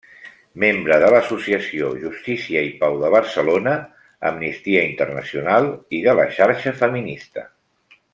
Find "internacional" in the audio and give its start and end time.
4.93-5.69